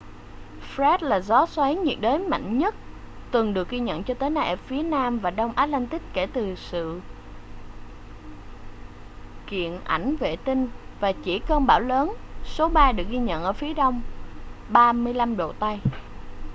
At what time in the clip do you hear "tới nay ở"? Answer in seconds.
4.13-4.55